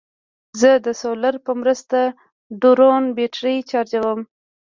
[0.59, 1.99] زه د سولر په مرسته
[2.61, 4.19] ډرون بیټرۍ چارجوم.